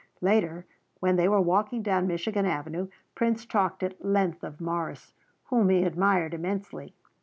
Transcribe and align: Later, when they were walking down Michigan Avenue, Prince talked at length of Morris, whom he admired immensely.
Later, 0.21 0.65
when 0.99 1.15
they 1.15 1.27
were 1.29 1.39
walking 1.39 1.83
down 1.83 2.07
Michigan 2.07 2.43
Avenue, 2.47 2.87
Prince 3.13 3.45
talked 3.45 3.83
at 3.83 4.03
length 4.03 4.43
of 4.43 4.59
Morris, 4.59 5.13
whom 5.49 5.69
he 5.69 5.83
admired 5.83 6.33
immensely. 6.33 6.95